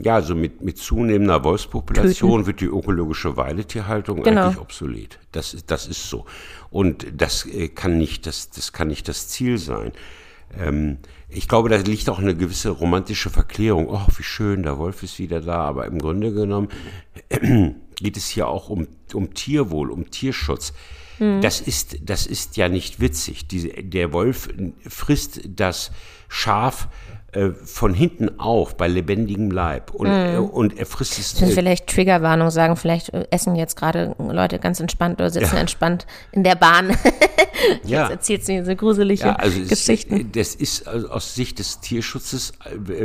[0.00, 4.46] Ja, also mit, mit zunehmender Wolfspopulation wird die ökologische Weidetierhaltung Genau.
[4.46, 5.18] eigentlich obsolet.
[5.32, 6.26] Das, ist- das ist so.
[6.70, 9.92] Und das äh, kann nicht das, das kann nicht das Ziel sein.
[10.58, 13.88] Ähm, ich glaube, da liegt auch eine gewisse romantische Verklärung.
[13.88, 15.56] Oh, wie schön, der Wolf ist wieder da.
[15.62, 16.68] Aber im Grunde genommen
[17.96, 20.72] geht es hier auch um, um Tierwohl, um Tierschutz.
[21.42, 23.46] Das ist, das ist ja nicht witzig.
[23.46, 24.48] Diese, der Wolf
[24.88, 25.92] frisst das
[26.34, 26.88] Schaf
[27.30, 31.40] äh, von hinten auf bei lebendigem Leib und, äh, und er frisst es.
[31.40, 36.06] Äh, vielleicht Triggerwarnung sagen, vielleicht äh, essen jetzt gerade Leute ganz entspannt oder sitzen entspannt
[36.32, 36.90] in der Bahn.
[37.84, 38.02] ja.
[38.02, 40.14] Jetzt erzählst du mir so gruselige Ja, also es, Geschichten.
[40.20, 42.52] äh, das ist also aus Sicht des Tierschutzes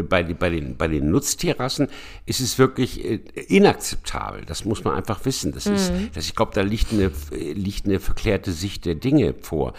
[0.10, 1.88] bei, den- bei, den, bei den Nutztierrassen
[2.26, 3.04] ist es wirklich
[3.50, 4.44] inakzeptabel.
[4.46, 5.52] Das muss man einfach wissen.
[5.54, 9.74] Das ist, das, ich glaube, da liegt eine, liegt eine verklärte Sicht der Dinge vor.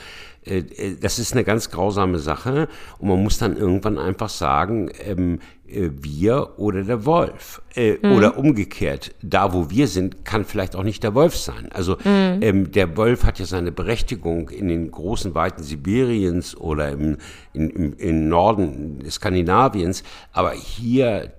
[0.45, 4.91] Äh, äh, Das ist eine ganz grausame Sache und man muss dann irgendwann einfach sagen,
[5.05, 7.63] ähm, äh, wir oder der Wolf.
[7.77, 11.71] Äh, Oder umgekehrt, da wo wir sind, kann vielleicht auch nicht der Wolf sein.
[11.73, 17.19] Also ähm, der Wolf hat ja seine Berechtigung in den großen Weiten Sibiriens oder im,
[17.53, 21.33] in, im, im Norden Skandinaviens, aber hier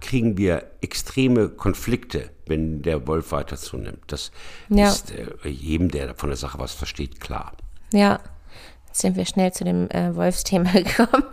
[0.00, 4.00] kriegen wir extreme Konflikte, wenn der Wolf weiter zunimmt.
[4.08, 4.32] Das
[4.68, 4.88] Ja.
[4.88, 7.52] ist äh, jedem, der von der Sache was versteht, klar.
[7.92, 8.18] Ja,
[8.98, 11.24] sind wir schnell zu dem äh, Wolfsthema gekommen.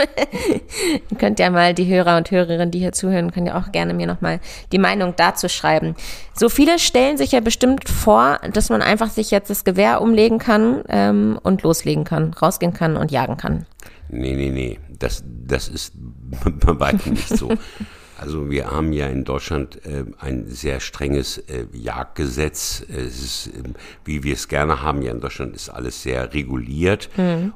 [1.09, 3.93] Ihr könnt ja mal die Hörer und Hörerinnen, die hier zuhören, können ja auch gerne
[3.93, 4.39] mir nochmal
[4.71, 5.95] die Meinung dazu schreiben.
[6.35, 10.39] So viele stellen sich ja bestimmt vor, dass man einfach sich jetzt das Gewehr umlegen
[10.39, 13.65] kann ähm, und loslegen kann, rausgehen kann und jagen kann.
[14.09, 15.93] Nee, nee, nee, das, das ist
[16.65, 17.49] bei weitem nicht so.
[18.19, 22.85] Also wir haben ja in Deutschland äh, ein sehr strenges äh, Jagdgesetz.
[22.87, 27.09] Es ist, ähm, wie wir es gerne haben, ja in Deutschland ist alles sehr reguliert.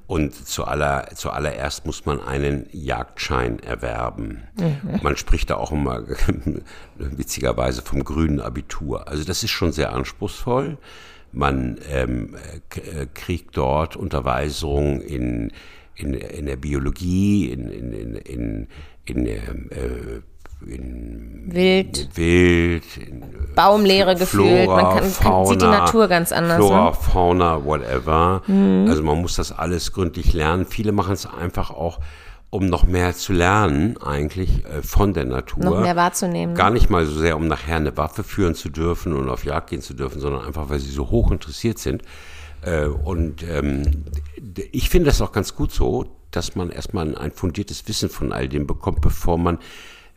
[0.07, 4.43] Und zualler, zuallererst muss man einen Jagdschein erwerben.
[5.01, 6.03] Man spricht da auch immer
[6.95, 9.07] witzigerweise vom grünen Abitur.
[9.07, 10.77] Also das ist schon sehr anspruchsvoll.
[11.31, 12.35] Man ähm,
[12.75, 15.51] äh, kriegt dort Unterweisung in,
[15.95, 18.67] in, in der Biologie, in, in, in, in,
[19.05, 20.21] in, äh,
[20.65, 23.23] in Wild, Wild, in
[23.55, 26.57] Baumleere gefühlt, Flora, man kann, Fauna, sieht die Natur ganz anders.
[26.57, 26.93] Flora, Ne?
[26.93, 28.41] Fauna, whatever.
[28.47, 30.65] Also man muss das alles gründlich lernen.
[30.65, 31.99] Viele machen es einfach auch,
[32.49, 35.63] um noch mehr zu lernen, eigentlich äh, von der Natur.
[35.63, 36.55] Noch mehr wahrzunehmen.
[36.55, 39.69] Gar nicht mal so sehr, um nachher eine Waffe führen zu dürfen und auf Jagd
[39.69, 42.03] gehen zu dürfen, sondern einfach, weil sie so hoch interessiert sind.
[42.61, 44.05] Äh, und ähm,
[44.71, 48.47] ich finde das auch ganz gut so, dass man erstmal ein fundiertes Wissen von all
[48.47, 49.59] dem bekommt, bevor man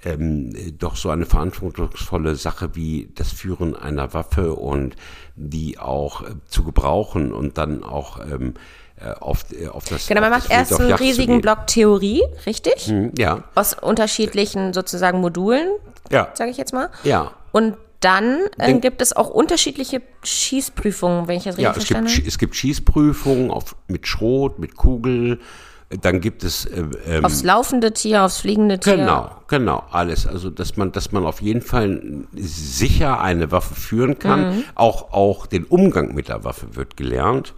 [0.04, 4.96] ähm, doch so eine verantwortungsvolle Sache wie das Führen einer Waffe und
[5.36, 8.54] die auch äh, zu gebrauchen und dann auch ähm,
[8.96, 11.40] äh, auf, äh, auf das Genau, man macht erst einen riesigen.
[11.40, 12.86] Block Theorie, richtig?
[12.86, 15.68] Hm, Ja, Aus unterschiedlichen sozusagen Modulen,
[16.10, 16.88] ja, sage ich jetzt mal.
[17.04, 17.32] ja.
[17.52, 21.86] Und dann äh, gibt es auch unterschiedliche Schießprüfungen, wenn ich das richtig Ja, es gibt,
[21.88, 22.28] verstanden habe.
[22.28, 25.38] es gibt Schießprüfungen auf, mit Schrot, mit Kugel.
[26.02, 28.96] Dann gibt es äh, ähm, Aufs laufende Tier, aufs fliegende Tier.
[28.96, 30.24] Genau, genau, alles.
[30.24, 32.00] Also, dass man, dass man auf jeden Fall
[32.36, 34.56] sicher eine Waffe führen kann.
[34.58, 34.64] Mhm.
[34.76, 37.54] Auch, auch den Umgang mit der Waffe wird gelernt.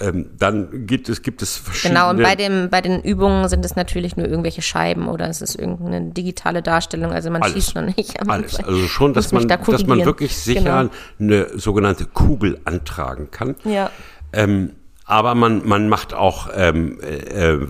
[0.00, 2.00] Ähm, dann gibt es, gibt es verschiedene.
[2.00, 5.40] Genau, und bei, dem, bei den Übungen sind es natürlich nur irgendwelche Scheiben oder es
[5.40, 7.54] ist irgendeine digitale Darstellung, also man Alles.
[7.54, 8.28] schießt noch nicht.
[8.28, 8.58] Alles.
[8.58, 10.90] Also schon, dass man, da dass man wirklich sicher Genau.
[11.18, 13.56] eine sogenannte Kugel antragen kann.
[13.64, 13.90] Ja.
[14.32, 14.72] Ähm,
[15.08, 17.66] aber man, man macht auch ähm, äh, äh,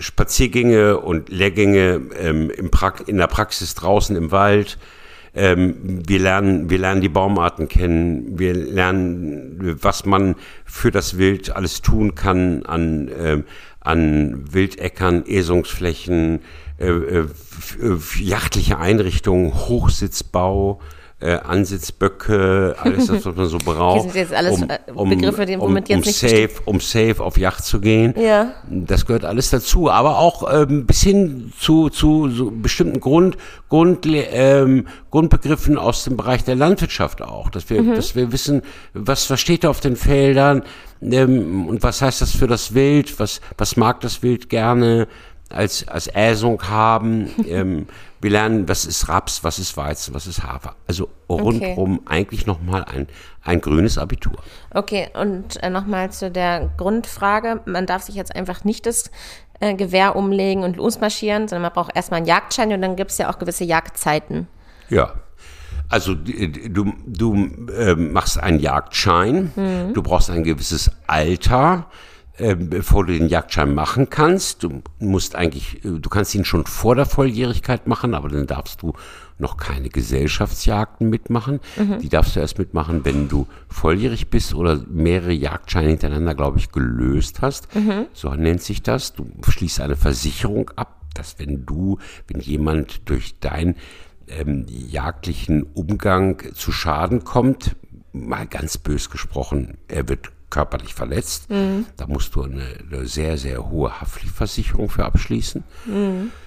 [0.00, 4.76] Spaziergänge und Lehrgänge ähm, im Prax in der Praxis draußen im Wald.
[5.34, 8.38] Ähm, wir, lernen, wir lernen die Baumarten kennen.
[8.38, 10.34] Wir lernen, was man
[10.66, 13.44] für das Wild alles tun kann an, ähm,
[13.80, 16.40] an Wildäckern, Esungsflächen,
[16.78, 20.82] äh, äh, äh, jachtliche Einrichtungen, Hochsitzbau.
[21.18, 24.02] Äh, Ansitzböcke, alles das, was man so braucht.
[24.02, 27.64] sind jetzt alles, äh, Begriffe, die- womit um, jetzt nicht safe, um safe auf Yacht
[27.64, 28.12] zu gehen.
[28.20, 28.52] Ja.
[28.68, 33.38] Das gehört alles dazu, aber auch ähm, bis hin zu, zu so bestimmten Grund,
[33.70, 38.60] Grund, ähm, Grundbegriffen aus dem Bereich der Landwirtschaft auch, dass wir, dass wir wissen,
[38.92, 40.64] was, was steht da auf den Feldern
[41.00, 45.08] ähm, und was heißt das für das Wild, was, was mag das Wild gerne
[45.48, 47.30] als, als Äsung haben.
[47.48, 47.86] ähm,
[48.26, 50.74] wir lernen, was ist Raps, was ist Weizen, was ist Hafer.
[50.88, 53.06] Also rundrum eigentlich nochmal ein,
[53.44, 54.34] ein grünes Abitur.
[54.74, 57.60] Okay, und äh, nochmal zu der Grundfrage.
[57.66, 59.12] Man darf sich jetzt einfach nicht das
[59.60, 63.18] äh, Gewehr umlegen und losmarschieren, sondern man braucht erstmal einen Jagdschein und dann gibt es
[63.18, 64.48] ja auch gewisse Jagdzeiten.
[64.90, 65.12] Ja.
[65.88, 67.34] Also du, du
[67.78, 71.88] ähm, machst einen Jagdschein, du brauchst ein gewisses Alter,
[72.38, 74.62] ähm, bevor du den Jagdschein machen kannst.
[74.62, 78.82] Du musst eigentlich, äh, du kannst ihn schon vor der Volljährigkeit machen, aber dann darfst
[78.82, 78.92] du
[79.38, 81.60] noch keine Gesellschaftsjagden mitmachen.
[82.00, 86.72] Die darfst du erst mitmachen, wenn du volljährig bist oder mehrere Jagdscheine hintereinander, glaube ich,
[86.72, 87.68] gelöst hast.
[88.14, 89.12] So nennt sich das.
[89.12, 93.76] Du schließt eine Versicherung ab, dass wenn du, wenn jemand durch dein
[94.28, 97.76] ähm, jagdlichen Umgang zu Schaden kommt,
[98.12, 101.48] mal ganz bös gesprochen, er wird körperlich verletzt.
[101.96, 105.64] Da musst du eine, eine sehr, sehr hohe Haftpflichtversicherung für abschließen.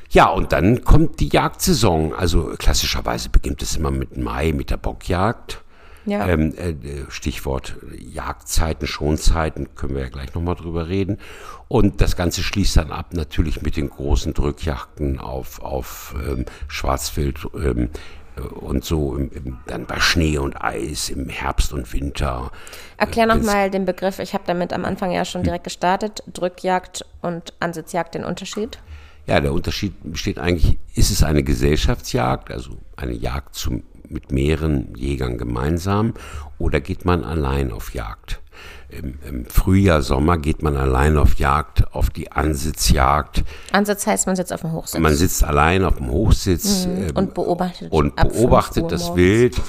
[0.09, 2.13] Ja, und dann kommt die Jagdsaison.
[2.13, 5.63] Also klassischerweise beginnt es immer mit Mai, mit der Bockjagd.
[6.05, 6.27] Ja.
[6.27, 6.73] Ähm, äh,
[7.09, 11.17] Stichwort Jagdzeiten, Schonzeiten, können wir ja gleich nochmal drüber reden.
[11.67, 17.47] Und das Ganze schließt dann ab natürlich mit den großen Drückjagden auf, auf ähm, Schwarzwild
[17.53, 17.89] ähm,
[18.41, 22.51] und so im, im, dann bei Schnee und Eis im Herbst und Winter.
[22.97, 24.19] Erklär nochmal den Begriff.
[24.19, 26.23] Ich habe damit am Anfang ja schon direkt gestartet.
[26.33, 28.79] Drückjagd und Ansitzjagd, den Unterschied?
[29.27, 34.95] Ja, der Unterschied besteht eigentlich, ist es eine Gesellschaftsjagd, also eine Jagd zum, mit mehreren
[34.95, 36.15] Jägern gemeinsam,
[36.57, 38.39] oder geht man allein auf Jagd?
[38.89, 43.43] Im, Im, Frühjahr, Sommer geht man allein auf Jagd, auf die Ansitzjagd.
[43.71, 44.99] Ansitz heißt, man sitzt auf dem Hochsitz.
[44.99, 47.03] Man sitzt allein auf dem Hochsitz mhm.
[47.03, 49.15] ähm, und beobachtet, und beobachtet das.
[49.15, 49.61] Wild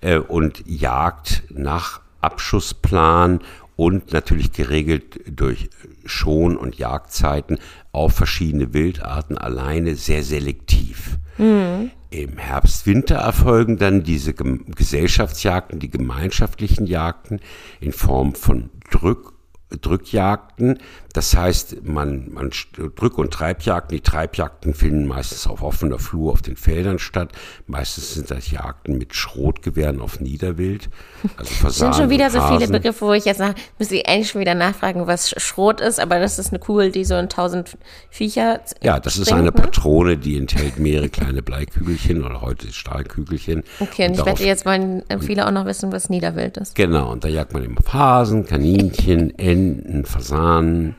[0.00, 3.40] äh, und jagt nach Abschussplan
[3.76, 5.70] und natürlich geregelt durch
[6.04, 7.58] Schon- und Jagdzeiten
[7.90, 11.18] auf verschiedene Wildarten alleine sehr selektiv.
[11.38, 11.90] Mhm.
[12.12, 17.40] Im Herbst, Winter erfolgen dann diese Gesellschaftsjagden, die gemeinschaftlichen Jagden
[17.80, 19.32] in Form von Drück-
[19.80, 20.78] Drückjagden.
[21.12, 23.96] Das heißt, man, man Drück- und Treibjagden.
[23.96, 27.30] Die Treibjagden finden meistens auf offener Flur auf den Feldern statt.
[27.66, 30.88] Meistens sind das Jagden mit Schrotgewehren auf Niederwild.
[31.36, 34.30] Also Fasanen sind schon wieder so viele Begriffe, wo ich jetzt nach, müsste ich eigentlich
[34.30, 37.76] schon wieder nachfragen, was Schrot ist, aber das ist eine Kugel, die so in tausend
[38.10, 38.60] Viecher.
[38.82, 39.52] Ja, das springt, ist eine ne?
[39.52, 43.64] Patrone, die enthält mehrere kleine Bleikügelchen oder heute Stahlkügelchen.
[43.80, 46.74] Okay, und, und ich wette, jetzt wollen viele auch noch wissen, was Niederwild ist.
[46.74, 50.96] Genau, und da jagt man eben auf Hasen, Kaninchen, Enten, Fasanen,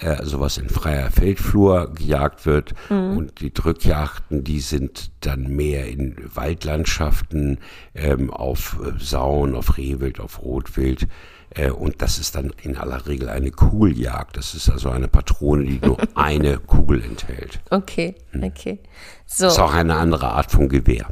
[0.00, 2.74] äh, sowas in freier Feldflur gejagt wird.
[2.88, 3.16] Mhm.
[3.16, 7.58] Und die Drückjagden, die sind dann mehr in Waldlandschaften,
[7.94, 11.06] ähm, auf äh, Sauen, auf Rehwild, auf Rotwild.
[11.50, 14.36] Äh, und das ist dann in aller Regel eine Kugeljagd.
[14.36, 17.60] Das ist also eine Patrone, die nur eine Kugel enthält.
[17.70, 18.44] Okay, hm.
[18.44, 18.78] okay.
[19.26, 19.44] So.
[19.44, 21.06] Das ist auch eine andere Art von Gewehr.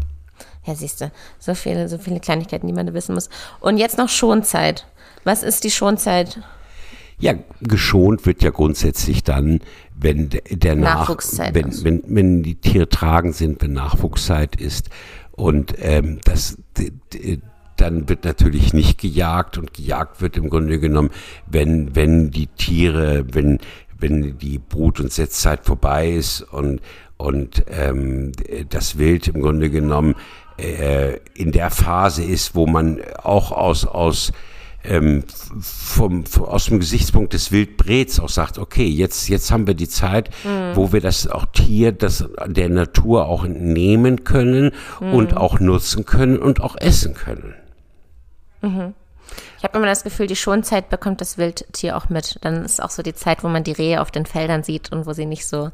[0.65, 3.31] Ja, siehst du, so viele, so viele Kleinigkeiten, die man da wissen muss.
[3.61, 4.87] Und jetzt noch Schonzeit.
[5.25, 6.41] Was ist die Schonzeit?
[7.21, 9.61] Ja, geschont wird ja grundsätzlich dann,
[9.99, 11.09] wenn der Nach
[11.53, 14.89] wenn, wenn, wenn die Tiere tragen sind, wenn Nachwuchszeit ist.
[15.33, 16.59] Und ähm, das,
[17.77, 21.11] dann wird natürlich nicht gejagt und gejagt wird im Grunde genommen,
[21.47, 23.59] wenn, wenn die Tiere, wenn,
[23.99, 26.81] wenn die Brut- und Setzzeit vorbei ist und,
[27.17, 28.33] und ähm,
[28.69, 30.15] das Wild im Grunde genommen
[30.57, 34.33] äh, in der Phase ist, wo man auch aus, aus
[34.89, 35.25] ähm,
[35.61, 39.89] vom, vom, aus dem Gesichtspunkt des Wildbrets auch sagt, okay, jetzt, jetzt haben wir die
[39.89, 40.75] Zeit, mhm.
[40.75, 45.15] wo wir das auch Tier, das der Natur auch nehmen können mhm.
[45.15, 47.55] und auch nutzen können und auch essen können.
[48.63, 48.95] Mhm.
[49.59, 52.39] Ich habe immer das Gefühl, die Schonzeit bekommt das Wildtier auch mit.
[52.43, 55.07] Dann ist auch so die Zeit, wo man die Rehe auf den Feldern sieht und
[55.07, 55.71] wo sie nicht so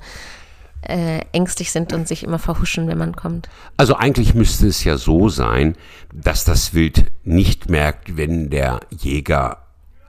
[0.88, 3.48] äh, ängstlich sind und sich immer verhuschen, wenn man kommt.
[3.76, 5.76] Also eigentlich müsste es ja so sein,
[6.12, 9.58] dass das Wild nicht merkt, wenn der Jäger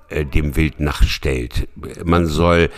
[0.09, 1.67] äh, dem Wild nachstellt.
[2.03, 2.69] Man soll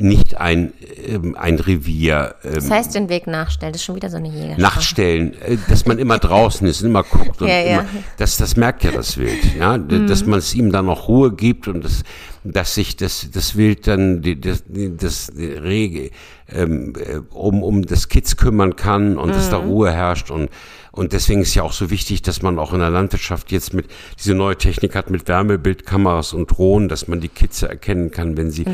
[0.00, 0.72] nicht ein,
[1.06, 2.34] ähm, ein Revier.
[2.44, 4.56] Ähm, das heißt, den Weg nachstellen, das ist schon wieder so eine Jäger.
[4.58, 7.42] Nachstellen, äh, dass man immer draußen ist, immer guckt.
[7.42, 7.80] Und ja, ja.
[7.80, 7.86] Immer,
[8.16, 10.06] das, das merkt ja das Wild, ja, mhm.
[10.06, 12.02] dass man es ihm dann noch Ruhe gibt und das,
[12.44, 16.10] dass sich das, das Wild dann die, das, das Rege
[16.48, 19.32] ähm, äh, um, um das Kids kümmern kann und mhm.
[19.32, 20.50] dass da Ruhe herrscht und
[20.92, 23.86] und deswegen ist ja auch so wichtig, dass man auch in der Landwirtschaft jetzt mit
[24.18, 28.50] diese neue Technik hat mit Wärmebildkameras und Drohnen, dass man die Kitze erkennen kann, wenn
[28.50, 28.64] sie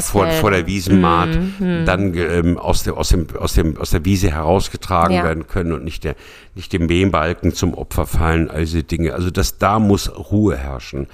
[0.00, 1.84] vor, vor der Wiesenmaat mm, mm.
[1.84, 5.24] dann ähm, aus, der, aus, dem, aus, dem, aus der Wiese herausgetragen ja.
[5.24, 6.16] werden können und nicht, der,
[6.54, 9.12] nicht dem Mähbalken zum Opfer fallen, all diese Dinge.
[9.12, 11.08] Also dass da muss Ruhe herrschen.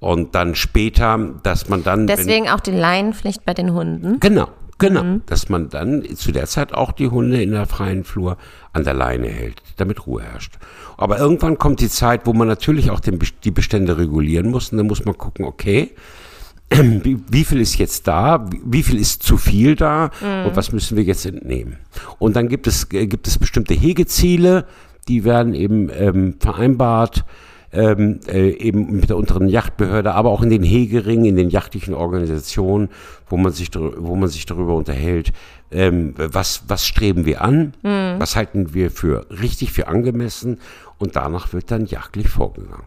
[0.00, 2.06] Und dann später, dass man dann.
[2.06, 4.20] Deswegen wenn, auch die Leinenpflicht bei den Hunden.
[4.20, 5.22] Genau, Genau, mhm.
[5.26, 8.36] dass man dann zu der Zeit auch die Hunde in der freien Flur
[8.72, 10.54] an der Leine hält, damit Ruhe herrscht.
[10.96, 14.70] Aber irgendwann kommt die Zeit, wo man natürlich auch den, die Bestände regulieren muss.
[14.70, 15.96] Und dann muss man gucken, okay,
[16.70, 20.46] wie, viel ist jetzt da, wie, wie viel ist zu viel da mhm.
[20.46, 21.78] und was müssen wir jetzt entnehmen.
[22.20, 24.64] Und dann gibt es, äh, gibt es bestimmte Hegeziele,
[25.08, 27.24] die werden eben ähm, vereinbart
[27.72, 31.94] ähm, äh, eben mit der unteren Yachtbehörde, aber auch in den Hegeringen, in den yachtlichen
[31.94, 32.88] Organisationen,
[33.28, 35.32] wo man sich, wo man sich darüber unterhält,
[35.70, 38.14] ähm, was, was streben wir an, mhm.
[38.18, 40.60] was halten wir für richtig, für angemessen
[40.98, 42.86] und danach wird dann jagdlich vorgegangen.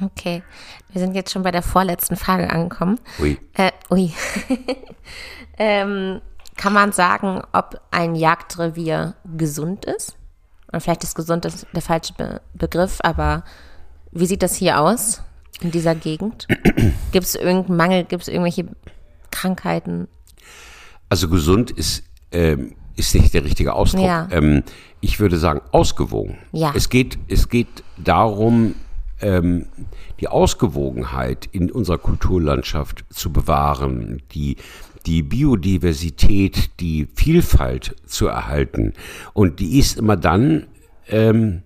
[0.00, 0.42] Okay,
[0.92, 3.00] wir sind jetzt schon bei der vorletzten Frage angekommen.
[3.20, 3.38] Ui.
[3.54, 4.12] Äh, ui.
[5.58, 6.20] ähm,
[6.56, 10.16] kann man sagen, ob ein Jagdrevier gesund ist?
[10.68, 13.42] Oder vielleicht ist gesund der falsche Be Begriff, aber
[14.12, 15.22] wie sieht das hier aus
[15.60, 16.46] in dieser Gegend?
[17.12, 18.04] Gibt es irgendeinen Mangel?
[18.04, 18.66] Gibt es irgendwelche
[19.30, 20.08] Krankheiten?
[21.08, 24.04] Also gesund ist, ähm, ist nicht der richtige Ausdruck.
[24.04, 24.28] Ja.
[24.30, 24.62] Ähm,
[25.00, 26.38] ich würde sagen, ausgewogen.
[26.52, 26.72] Ja.
[26.74, 28.74] Es geht, es geht darum,
[29.20, 29.66] ähm,
[30.20, 34.56] die Ausgewogenheit in unserer Kulturlandschaft zu bewahren, die,
[35.06, 38.94] die Biodiversität, die Vielfalt zu erhalten.
[39.32, 40.66] Und die ist immer dann
[41.08, 41.62] ähm,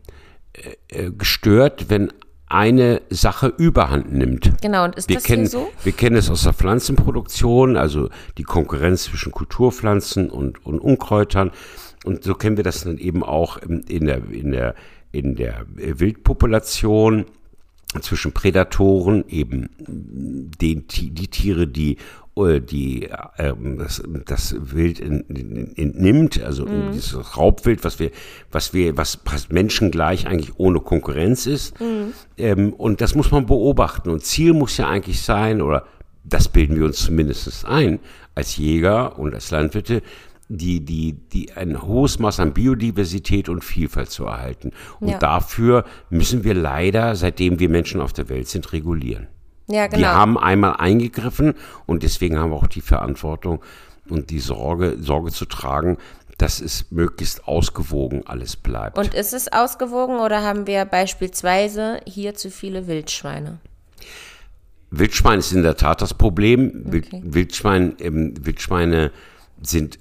[0.88, 2.12] äh, gestört, wenn
[2.52, 4.52] eine Sache überhand nimmt.
[4.60, 5.70] Genau, und ist Wir das hier kennen, so?
[5.82, 11.50] wir kennen es aus der Pflanzenproduktion, also die Konkurrenz zwischen Kulturpflanzen und, und Unkräutern.
[12.04, 14.74] Und so kennen wir das dann eben auch in der, in der,
[15.12, 17.26] in der Wildpopulation
[18.00, 21.98] zwischen Prädatoren, eben den, die Tiere, die
[22.34, 28.10] die ähm, das, das Wild entnimmt, also dieses Raubwild, was wir,
[28.50, 29.18] was wir, was
[29.50, 31.74] menschengleich eigentlich ohne Konkurrenz ist.
[32.38, 34.08] Ähm, und das muss man beobachten.
[34.08, 35.84] Und Ziel muss ja eigentlich sein, oder
[36.24, 37.98] das bilden wir uns zumindest ein,
[38.34, 40.00] als Jäger und als Landwirte,
[40.48, 44.70] die, die, die ein hohes Maß an Biodiversität und Vielfalt zu erhalten.
[45.00, 45.18] Und Ja.
[45.18, 49.28] dafür müssen wir leider, seitdem wir Menschen auf der Welt sind, regulieren.
[49.68, 50.00] Ja, genau.
[50.00, 51.54] Wir haben einmal eingegriffen
[51.86, 53.62] und deswegen haben wir auch die Verantwortung
[54.08, 55.98] und die Sorge, Sorge zu tragen,
[56.38, 58.98] dass es möglichst ausgewogen alles bleibt.
[58.98, 63.58] und ist es ausgewogen oder haben wir beispielsweise hier zu viele Wildschweine?
[64.90, 66.82] Wildschwein ist in der Tat das Problem.
[66.84, 69.10] Wild, Wildschwein, ähm, Wildschweine
[69.62, 69.98] sind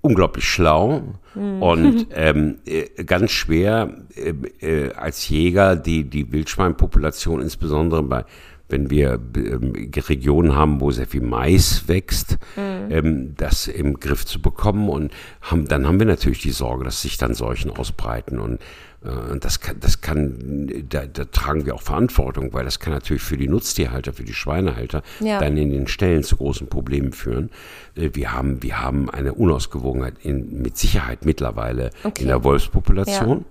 [0.00, 1.02] unglaublich schlau
[1.34, 8.24] und ähm, äh, ganz schwer äh, äh, als Jäger die, die Wildschweinpopulation, insbesondere bei
[8.68, 14.40] wenn wir ähm, Regionen haben, wo sehr viel Mais wächst, ähm, das im Griff zu
[14.42, 14.88] bekommen.
[14.88, 18.38] Und haben, dann haben wir natürlich die Sorge, dass sich dann Seuchen ausbreiten.
[18.38, 18.60] Und
[19.04, 23.22] äh, das kann, das kann da, da tragen wir auch Verantwortung, weil das kann natürlich
[23.22, 25.40] für die Nutztierhalter, für die Schweinehalter Ja.
[25.40, 27.50] dann in den Ställen zu großen Problemen führen.
[27.96, 32.22] Äh, Wir haben, wir haben eine Unausgewogenheit in, mit Sicherheit mittlerweile Okay.
[32.22, 33.38] in der Wolfspopulation.
[33.38, 33.44] Ja.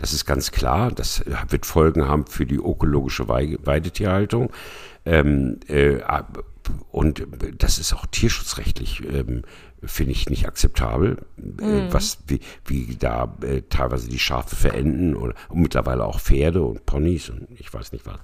[0.00, 0.90] Das ist ganz klar.
[0.92, 4.50] Das wird Folgen haben für die ökologische Wei- Weidetierhaltung.
[5.04, 5.98] Ähm, äh,
[6.90, 7.26] und
[7.58, 9.42] das ist auch tierschutzrechtlich, ähm,
[9.82, 15.34] finde ich, nicht akzeptabel, äh, was, wie, wie da äh, teilweise die Schafe verenden oder
[15.48, 18.18] und mittlerweile auch Pferde und Ponys und ich weiß nicht was.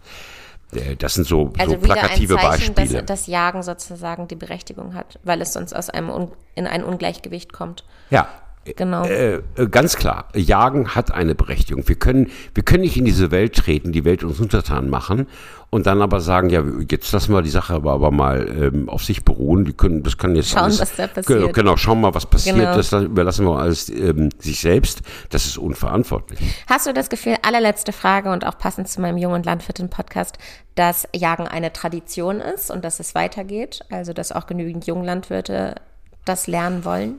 [0.72, 3.02] Äh, Das sind so, Also so wieder ein plakative Zeichen, Beispiele.
[3.04, 6.84] dass das Jagen sozusagen die Berechtigung hat, weil es sonst aus einem Un in ein
[6.84, 7.84] Ungleichgewicht kommt.
[8.10, 8.28] ja,
[8.74, 9.04] Genau.
[9.04, 11.86] Äh, äh, ganz klar, Jagen hat eine Berechtigung.
[11.86, 15.26] Wir können, wir können nicht in diese Welt treten, die Welt uns untertan machen
[15.70, 19.04] und dann aber sagen, ja, jetzt lassen wir die Sache aber, aber mal ähm, auf
[19.04, 19.64] sich beruhen.
[19.64, 21.26] Die können, das kann jetzt Schauen, alles, was da passiert.
[21.26, 22.56] Genau, genau, schauen mal, was passiert.
[22.56, 22.74] Genau.
[22.74, 25.02] Das überlassen wir alles ähm, sich selbst.
[25.30, 26.38] Das ist unverantwortlich.
[26.68, 30.38] Hast du das Gefühl, allerletzte Frage und auch passend zu meinem Jung- und Landwirtin-Podcast,
[30.76, 33.80] dass Jagen eine Tradition ist und dass es weitergeht?
[33.90, 35.76] Also, dass auch genügend Junglandwirte
[36.24, 37.18] das lernen wollen?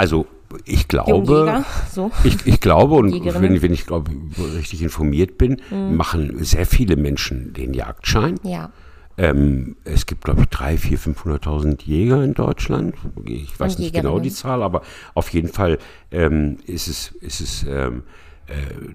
[0.00, 0.24] Also
[0.64, 2.10] ich glaube, so.
[2.24, 3.60] ich, ich glaube und Jägerinnen.
[3.60, 4.10] wenn, ich glaube
[4.56, 5.94] richtig informiert bin, Mhm.
[5.94, 8.40] machen sehr viele Menschen den Jagdschein.
[8.42, 8.70] Ja.
[9.18, 12.94] Ähm, es gibt, glaube ich, 300.000, 400.000, 500.000 Jäger in Deutschland.
[13.26, 14.30] Ich weiß Und nicht genau die.
[14.30, 14.80] Zahl, aber
[15.12, 15.76] auf jeden Fall
[16.10, 18.00] ähm, ist es, ist es ähm, äh,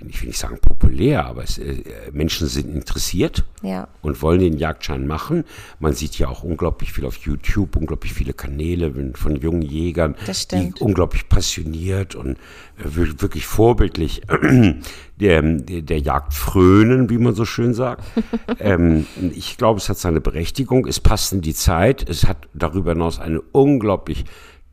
[0.08, 3.88] ich will nicht sagen populär, aber es, äh, Menschen sind interessiert Ja.
[4.02, 5.44] und wollen den Jagdschein machen.
[5.80, 10.16] Man sieht ja auch unglaublich viel auf YouTube, unglaublich viele Kanäle von jungen Jägern,
[10.52, 12.32] die unglaublich passioniert und
[12.78, 14.22] äh, wir- wirklich vorbildlich
[15.20, 18.04] der, der, der Jagd frönen, wie man so schön sagt.
[18.60, 22.92] ähm, ich glaube, es hat seine Berechtigung, es passt in die Zeit, es hat darüber
[22.92, 24.26] hinaus eine unglaublich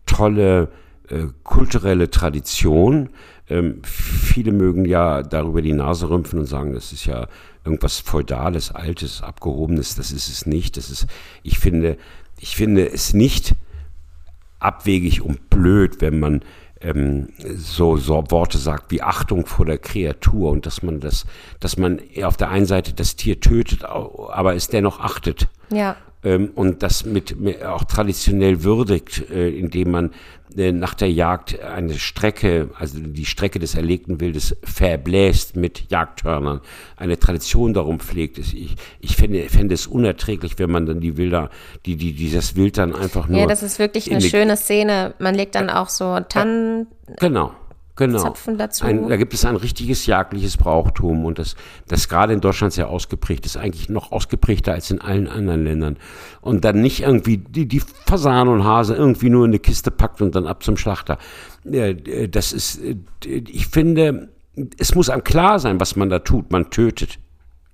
[0.07, 0.69] tolle
[1.13, 3.11] äh, kulturelle Tradition.
[3.49, 7.29] Ähm, viele mögen ja darüber die Nase rümpfen und sagen, das ist ja
[7.65, 9.95] irgendwas Feudales, Altes, Abgehobenes.
[9.95, 10.77] Das ist es nicht.
[10.77, 11.07] Das ist,
[11.43, 11.99] ich finde,
[12.39, 13.55] ich finde es nicht
[14.59, 16.43] abwegig und blöd, wenn man
[16.81, 21.27] ähm, so, so Worte sagt wie Achtung vor der Kreatur und dass man das,
[21.61, 25.97] dass man auf der einen Seite das Tier tötet, aber es dennoch achtet Ja.
[26.25, 30.11] ähm, und das mit, mit auch traditionell würdigt, äh, indem man
[30.57, 36.61] nach der Jagd eine Strecke, also die Strecke des erlegten Wildes verbläst mit Jagdhörnern,
[36.97, 38.39] eine Tradition darum pflegt.
[38.39, 41.51] Es- Ich, ich fände, fände es unerträglich, wenn man dann die Wilder,
[41.87, 43.41] die, die, dieses Wild dann einfach nur.
[43.41, 45.15] Ja, das ist wirklich in eine schöne Szene.
[45.19, 46.87] Man legt dann auch so Tannen.
[47.19, 47.53] Genau.
[47.97, 48.19] Genau.
[48.21, 48.87] Zapfen dazu.
[48.87, 51.57] Ein, da gibt es ein richtiges jagdliches Brauchtum und das,
[51.89, 55.99] das gerade in Deutschland sehr ausgeprägt ist, eigentlich noch ausgeprägter als in allen anderen Ländern.
[56.41, 60.23] Und dann nicht irgendwie die, die Fasan und Hase irgendwie nur in eine Kiste packt
[60.23, 61.19] und dann ab zum Schlachter.
[61.71, 64.31] Äh, Das ist, äh, ich finde,
[64.79, 66.51] es muss einem klar sein, was man da tut.
[66.51, 67.19] Man tötet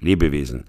[0.01, 0.65] Lebewesen.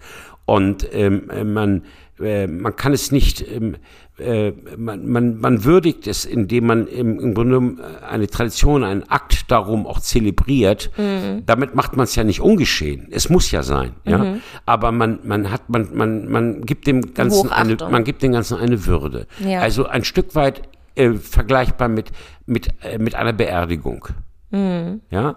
[0.49, 1.83] Und ähm, man,
[2.19, 3.75] äh, man kann es nicht, ähm,
[4.17, 9.03] äh, man, man, man würdigt es, indem man im, im Grunde genommen eine Tradition, einen
[9.03, 10.89] Akt darum auch zelebriert.
[10.97, 11.43] Mhm.
[11.45, 13.09] Damit macht man es ja nicht ungeschehen.
[13.11, 14.17] Es muss ja sein, ja.
[14.17, 14.41] Mhm.
[14.65, 18.57] Aber man, man hat, man, man, man gibt dem Ganzen eine, man gibt dem Ganzen
[18.57, 19.27] eine Würde.
[19.45, 19.59] Ja.
[19.59, 20.63] Also ein Stück weit
[20.95, 22.11] äh, vergleichbar mit,
[22.47, 24.07] mit, äh, mit einer Beerdigung.
[24.49, 25.01] Mhm.
[25.11, 25.35] Ja.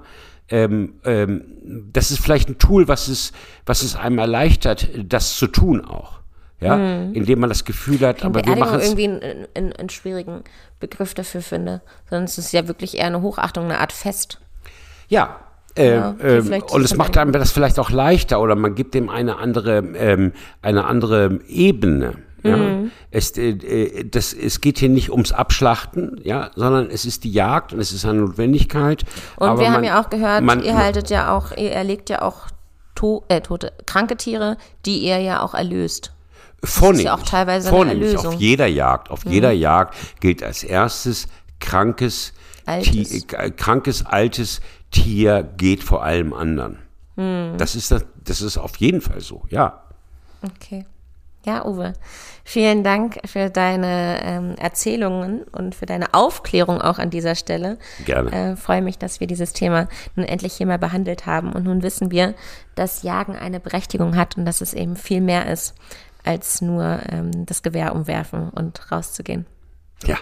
[0.53, 1.45] Ähm, ähm,
[1.93, 3.33] das ist vielleicht ein Tool, was es,
[3.67, 6.23] was es einem erleichtert, das zu tun auch
[6.63, 7.15] ja, mhm.
[7.15, 10.45] indem man das Gefühl hat, ich aber wir machen es irgendwie einen, einen, einen, schwierigen
[10.81, 14.39] Begriff dafür finde, sondern es ist ja wirklich eher eine Hochachtung, eine Art Fest.
[15.09, 15.41] Ja.
[15.77, 19.09] Äh, ja äh, und es macht einem das vielleicht auch leichter oder man gibt dem
[19.09, 22.15] eine andere, ähm, eine andere Ebene.
[22.43, 22.57] Ja?
[22.57, 22.91] Mhm.
[23.11, 27.33] Es, äh, äh, das, es geht hier nicht ums Abschlachten, ja, sondern es ist die
[27.33, 29.05] Jagd und es ist eine Notwendigkeit.
[29.37, 32.23] Und wir man, haben ja auch gehört, man, ihr haltet ja auch, ihr erlegt ja
[32.23, 32.49] auch
[32.95, 36.13] to äh, tote, kranke Tiere, die ihr ja auch erlöst.
[36.65, 38.35] Vornehmlich, das ist ja auch teilweise vornehmlich, eine Erlösung.
[38.35, 39.33] Auf jeder Jagd, auf mhm.
[39.33, 41.27] jeder Jagd gilt als erstes
[41.61, 42.33] krankes,
[42.67, 42.91] altes.
[42.93, 46.79] Tier, äh, krankes altes Tier geht vor allem anderen.
[47.17, 47.57] Mhm.
[47.59, 49.83] Das ist das, das ist auf jeden Fall so, ja.
[50.43, 50.87] Okay.
[51.45, 51.95] Ja, Uwe,
[52.45, 57.79] vielen Dank für deine ähm, Erzählungen und für deine Aufklärung auch an dieser Stelle.
[58.05, 58.33] Gerne.
[58.53, 61.53] Äh, freue mich, dass wir dieses Thema nun endlich hier mal behandelt haben.
[61.53, 62.35] Und nun wissen wir,
[62.77, 65.75] dass Jagen eine Berechtigung hat und dass es eben viel mehr ist
[66.25, 69.47] als nur ähm, das Gewehr umwerfen und rauszugehen.
[70.05, 70.19] Ja.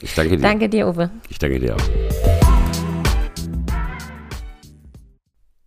[0.00, 0.42] Ich danke dir.
[0.42, 1.10] danke dir, Uwe.
[1.28, 2.37] Ich danke dir auch.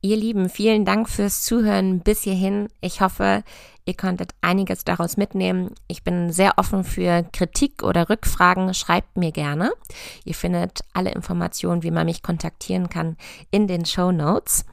[0.03, 2.69] Ihr Lieben, vielen Dank fürs Zuhören bis hierhin.
[2.81, 3.43] Ich hoffe,
[3.85, 5.75] ihr konntet einiges daraus mitnehmen.
[5.87, 8.73] Ich bin sehr offen für Kritik oder Rückfragen.
[8.73, 9.71] Schreibt mir gerne.
[10.25, 13.15] Ihr findet alle Informationen, wie man mich kontaktieren kann,
[13.51, 14.65] in den Show Notes.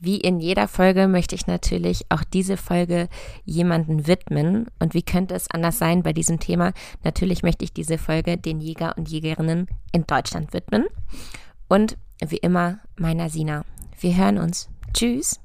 [0.00, 3.08] Wie in jeder Folge möchte ich natürlich auch diese Folge
[3.44, 4.66] jemanden widmen.
[4.80, 6.72] Und wie könnte es anders sein bei diesem Thema?
[7.04, 10.86] Natürlich möchte ich diese Folge den Jäger und Jägerinnen in Deutschland widmen.
[11.68, 13.64] Und wie immer, meiner Sina.
[14.00, 14.68] Wir hören uns.
[14.94, 15.38] Tschüss.